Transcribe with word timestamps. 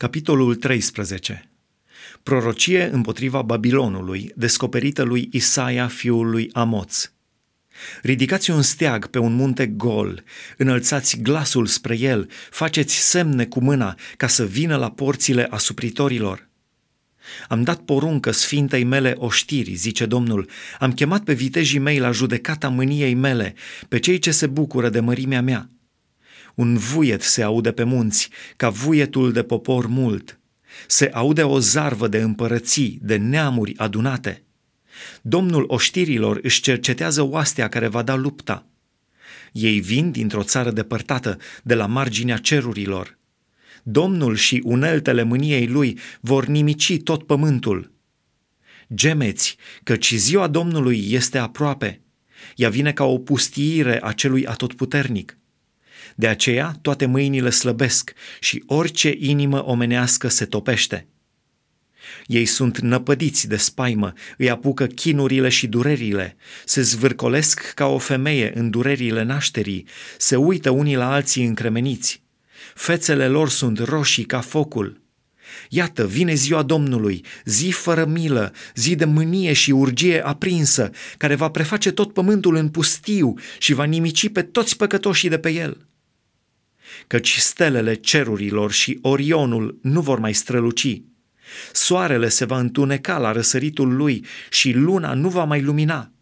Capitolul 0.00 0.54
13 0.54 1.50
Prorocie 2.22 2.88
împotriva 2.92 3.42
Babilonului, 3.42 4.32
descoperită 4.36 5.02
lui 5.02 5.28
Isaia 5.32 5.86
fiul 5.86 6.30
lui 6.30 6.50
Amoț. 6.52 7.10
Ridicați 8.02 8.50
un 8.50 8.62
steag 8.62 9.06
pe 9.06 9.18
un 9.18 9.32
munte 9.34 9.66
gol, 9.66 10.24
înălțați 10.56 11.18
glasul 11.20 11.66
spre 11.66 11.98
el, 11.98 12.30
faceți 12.50 12.94
semne 12.94 13.46
cu 13.46 13.60
mâna 13.60 13.98
ca 14.16 14.26
să 14.26 14.46
vină 14.46 14.76
la 14.76 14.90
porțile 14.90 15.46
asupritorilor. 15.50 16.48
Am 17.48 17.62
dat 17.62 17.80
poruncă 17.80 18.30
sfintei 18.30 18.84
mele 18.84 19.14
oștiri, 19.16 19.74
zice 19.74 20.06
Domnul, 20.06 20.48
am 20.78 20.92
chemat 20.92 21.24
pe 21.24 21.32
vitejii 21.32 21.78
mei 21.78 21.98
la 21.98 22.10
judecata 22.10 22.68
mâniei 22.68 23.14
mele, 23.14 23.54
pe 23.88 23.98
cei 23.98 24.18
ce 24.18 24.30
se 24.30 24.46
bucură 24.46 24.88
de 24.88 25.00
mărimea 25.00 25.42
mea. 25.42 25.68
Un 26.54 26.76
vuiet 26.76 27.22
se 27.22 27.42
aude 27.42 27.72
pe 27.72 27.84
munți, 27.84 28.28
ca 28.56 28.68
vuietul 28.68 29.32
de 29.32 29.42
popor 29.42 29.86
mult. 29.86 30.40
Se 30.86 31.10
aude 31.12 31.42
o 31.42 31.58
zarvă 31.58 32.08
de 32.08 32.18
împărății, 32.18 32.98
de 33.02 33.16
neamuri 33.16 33.76
adunate. 33.76 34.42
Domnul 35.22 35.64
oștirilor 35.68 36.38
își 36.42 36.60
cercetează 36.60 37.22
oastea 37.22 37.68
care 37.68 37.86
va 37.86 38.02
da 38.02 38.14
lupta. 38.14 38.66
Ei 39.52 39.80
vin 39.80 40.10
dintr-o 40.10 40.42
țară 40.42 40.70
depărtată, 40.70 41.36
de 41.62 41.74
la 41.74 41.86
marginea 41.86 42.36
cerurilor. 42.36 43.18
Domnul 43.82 44.36
și 44.36 44.60
uneltele 44.64 45.22
mâniei 45.22 45.66
lui 45.66 45.98
vor 46.20 46.46
nimici 46.46 47.02
tot 47.02 47.26
pământul. 47.26 47.92
Gemeți, 48.94 49.56
căci 49.82 50.14
ziua 50.14 50.46
Domnului 50.46 51.12
este 51.12 51.38
aproape. 51.38 52.00
Ea 52.56 52.68
vine 52.68 52.92
ca 52.92 53.04
o 53.04 53.18
pustiire 53.18 53.98
a 54.02 54.12
celui 54.12 54.46
atotputernic. 54.46 55.38
De 56.16 56.26
aceea 56.26 56.78
toate 56.82 57.06
mâinile 57.06 57.50
slăbesc 57.50 58.12
și 58.40 58.62
orice 58.66 59.14
inimă 59.18 59.64
omenească 59.64 60.28
se 60.28 60.44
topește. 60.44 61.06
Ei 62.26 62.44
sunt 62.44 62.78
năpădiți 62.78 63.48
de 63.48 63.56
spaimă, 63.56 64.12
îi 64.36 64.50
apucă 64.50 64.86
chinurile 64.86 65.48
și 65.48 65.66
durerile, 65.66 66.36
se 66.64 66.82
zvârcolesc 66.82 67.72
ca 67.74 67.86
o 67.86 67.98
femeie 67.98 68.52
în 68.54 68.70
durerile 68.70 69.22
nașterii, 69.22 69.86
se 70.18 70.36
uită 70.36 70.70
unii 70.70 70.96
la 70.96 71.12
alții 71.12 71.44
încremeniți. 71.44 72.22
Fețele 72.74 73.28
lor 73.28 73.48
sunt 73.48 73.78
roșii 73.78 74.24
ca 74.24 74.40
focul. 74.40 75.00
Iată, 75.68 76.06
vine 76.06 76.34
ziua 76.34 76.62
Domnului, 76.62 77.24
zi 77.44 77.70
fără 77.70 78.06
milă, 78.06 78.52
zi 78.74 78.94
de 78.94 79.04
mânie 79.04 79.52
și 79.52 79.70
urgie 79.70 80.26
aprinsă, 80.26 80.90
care 81.16 81.34
va 81.34 81.50
preface 81.50 81.90
tot 81.90 82.12
pământul 82.12 82.54
în 82.54 82.68
pustiu 82.68 83.34
și 83.58 83.72
va 83.72 83.84
nimici 83.84 84.28
pe 84.28 84.42
toți 84.42 84.76
păcătoșii 84.76 85.28
de 85.28 85.38
pe 85.38 85.50
el 85.50 85.89
căci 87.06 87.36
stelele 87.36 87.94
cerurilor 87.94 88.72
și 88.72 88.98
Orionul 89.02 89.78
nu 89.82 90.00
vor 90.00 90.18
mai 90.18 90.34
străluci. 90.34 91.02
Soarele 91.72 92.28
se 92.28 92.44
va 92.44 92.58
întuneca 92.58 93.18
la 93.18 93.32
răsăritul 93.32 93.96
lui 93.96 94.24
și 94.50 94.72
luna 94.72 95.14
nu 95.14 95.28
va 95.28 95.44
mai 95.44 95.62
lumina. 95.62 96.12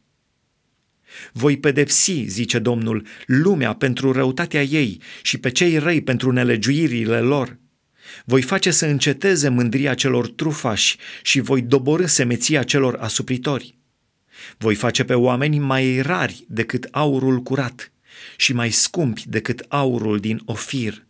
Voi 1.32 1.58
pedepsi, 1.58 2.24
zice 2.26 2.58
Domnul, 2.58 3.06
lumea 3.26 3.72
pentru 3.72 4.12
răutatea 4.12 4.62
ei 4.62 5.00
și 5.22 5.38
pe 5.38 5.50
cei 5.50 5.78
răi 5.78 6.00
pentru 6.00 6.32
nelegiuirile 6.32 7.20
lor. 7.20 7.58
Voi 8.24 8.42
face 8.42 8.70
să 8.70 8.86
înceteze 8.86 9.48
mândria 9.48 9.94
celor 9.94 10.28
trufași 10.28 10.96
și 11.22 11.40
voi 11.40 11.62
doborâ 11.62 12.06
semeția 12.06 12.62
celor 12.62 12.96
asupritori. 13.00 13.78
Voi 14.58 14.74
face 14.74 15.04
pe 15.04 15.14
oameni 15.14 15.58
mai 15.58 16.00
rari 16.00 16.44
decât 16.48 16.88
aurul 16.90 17.38
curat 17.42 17.92
și 18.36 18.52
mai 18.52 18.70
scumpi 18.70 19.24
decât 19.26 19.64
aurul 19.68 20.18
din 20.18 20.40
Ofir. 20.44 21.06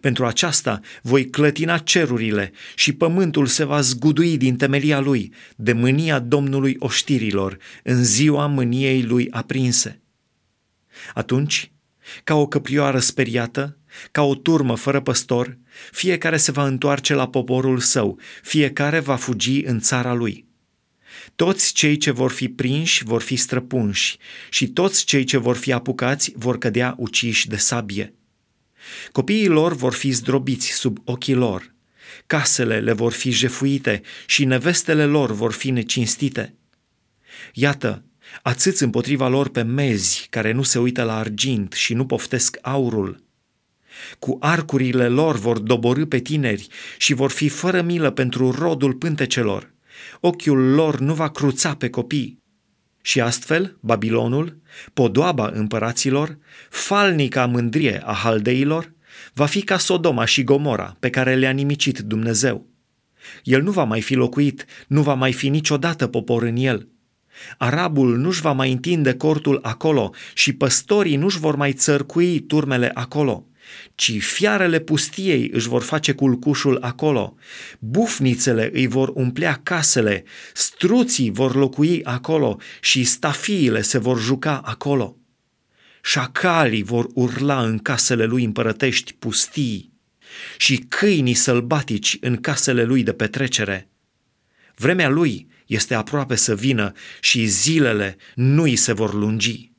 Pentru 0.00 0.26
aceasta 0.26 0.80
voi 1.02 1.30
clătina 1.30 1.78
cerurile 1.78 2.52
și 2.74 2.92
pământul 2.92 3.46
se 3.46 3.64
va 3.64 3.80
zgudui 3.80 4.36
din 4.36 4.56
temelia 4.56 5.00
lui, 5.00 5.32
de 5.56 5.72
mânia 5.72 6.18
Domnului 6.18 6.76
oștirilor, 6.78 7.58
în 7.82 8.04
ziua 8.04 8.46
mâniei 8.46 9.02
lui 9.02 9.30
aprinse. 9.30 10.00
Atunci, 11.14 11.72
ca 12.24 12.34
o 12.34 12.46
căprioară 12.46 12.98
speriată, 12.98 13.78
ca 14.10 14.22
o 14.22 14.34
turmă 14.34 14.76
fără 14.76 15.00
păstor, 15.00 15.58
fiecare 15.90 16.36
se 16.36 16.50
va 16.50 16.66
întoarce 16.66 17.14
la 17.14 17.28
poporul 17.28 17.78
său, 17.78 18.18
fiecare 18.42 19.00
va 19.00 19.16
fugi 19.16 19.64
în 19.64 19.80
țara 19.80 20.12
lui. 20.12 20.49
Toți 21.34 21.72
cei 21.72 21.96
ce 21.96 22.10
vor 22.10 22.30
fi 22.30 22.48
prinși 22.48 23.04
vor 23.04 23.22
fi 23.22 23.36
străpunși 23.36 24.16
și 24.50 24.68
toți 24.68 25.04
cei 25.04 25.24
ce 25.24 25.36
vor 25.36 25.56
fi 25.56 25.72
apucați 25.72 26.32
vor 26.36 26.58
cădea 26.58 26.94
uciși 26.98 27.48
de 27.48 27.56
sabie. 27.56 28.14
Copiii 29.12 29.46
lor 29.46 29.74
vor 29.74 29.92
fi 29.92 30.10
zdrobiți 30.10 30.72
sub 30.72 30.98
ochii 31.04 31.34
lor, 31.34 31.74
casele 32.26 32.80
le 32.80 32.92
vor 32.92 33.12
fi 33.12 33.30
jefuite 33.30 34.02
și 34.26 34.44
nevestele 34.44 35.04
lor 35.04 35.32
vor 35.32 35.52
fi 35.52 35.70
necinstite. 35.70 36.54
Iată, 37.52 38.04
atâți 38.42 38.82
împotriva 38.82 39.28
lor 39.28 39.48
pe 39.48 39.62
mezi 39.62 40.26
care 40.30 40.52
nu 40.52 40.62
se 40.62 40.78
uită 40.78 41.02
la 41.02 41.16
argint 41.16 41.72
și 41.72 41.94
nu 41.94 42.06
poftesc 42.06 42.58
aurul. 42.62 43.28
Cu 44.18 44.36
arcurile 44.40 45.08
lor 45.08 45.36
vor 45.36 45.58
doborâ 45.58 46.06
pe 46.06 46.18
tineri 46.18 46.68
și 46.98 47.14
vor 47.14 47.30
fi 47.30 47.48
fără 47.48 47.82
milă 47.82 48.10
pentru 48.10 48.50
rodul 48.50 48.94
pântecelor 48.94 49.72
ochiul 50.20 50.74
lor 50.74 50.98
nu 50.98 51.14
va 51.14 51.28
cruța 51.28 51.74
pe 51.74 51.90
copii. 51.90 52.38
Și 53.02 53.20
astfel, 53.20 53.76
Babilonul, 53.80 54.60
podoaba 54.92 55.50
împăraților, 55.54 56.36
falnica 56.70 57.46
mândrie 57.46 58.02
a 58.04 58.12
haldeilor, 58.12 58.92
va 59.34 59.46
fi 59.46 59.62
ca 59.62 59.78
Sodoma 59.78 60.24
și 60.24 60.44
Gomora 60.44 60.96
pe 61.00 61.10
care 61.10 61.34
le-a 61.34 61.50
nimicit 61.50 61.98
Dumnezeu. 61.98 62.66
El 63.42 63.62
nu 63.62 63.70
va 63.70 63.84
mai 63.84 64.00
fi 64.00 64.14
locuit, 64.14 64.64
nu 64.86 65.02
va 65.02 65.14
mai 65.14 65.32
fi 65.32 65.48
niciodată 65.48 66.06
popor 66.06 66.42
în 66.42 66.56
el. 66.56 66.88
Arabul 67.58 68.16
nu-și 68.16 68.40
va 68.40 68.52
mai 68.52 68.72
întinde 68.72 69.14
cortul 69.14 69.58
acolo 69.62 70.14
și 70.34 70.52
păstorii 70.52 71.16
nu-și 71.16 71.38
vor 71.38 71.56
mai 71.56 71.72
țărcui 71.72 72.40
turmele 72.40 72.90
acolo 72.94 73.49
ci 73.94 74.22
fiarele 74.22 74.78
pustiei 74.78 75.50
își 75.52 75.68
vor 75.68 75.82
face 75.82 76.12
culcușul 76.12 76.78
acolo, 76.80 77.34
bufnițele 77.78 78.70
îi 78.72 78.86
vor 78.86 79.10
umplea 79.14 79.60
casele, 79.62 80.24
struții 80.54 81.30
vor 81.30 81.54
locui 81.54 82.04
acolo 82.04 82.60
și 82.80 83.04
stafiile 83.04 83.82
se 83.82 83.98
vor 83.98 84.20
juca 84.20 84.60
acolo. 84.64 85.16
Șacalii 86.02 86.82
vor 86.82 87.06
urla 87.14 87.62
în 87.62 87.78
casele 87.78 88.24
lui 88.24 88.44
împărătești 88.44 89.12
pustii 89.12 89.92
și 90.56 90.76
câinii 90.76 91.34
sălbatici 91.34 92.16
în 92.20 92.36
casele 92.36 92.84
lui 92.84 93.02
de 93.02 93.12
petrecere. 93.12 93.88
Vremea 94.76 95.08
lui 95.08 95.48
este 95.66 95.94
aproape 95.94 96.34
să 96.34 96.54
vină 96.54 96.92
și 97.20 97.46
zilele 97.46 98.16
nu 98.34 98.62
îi 98.62 98.76
se 98.76 98.92
vor 98.92 99.14
lungi. 99.14 99.69